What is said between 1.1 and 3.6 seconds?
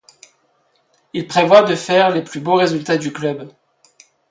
Il prévoit de faire les plus beaux résultats du club.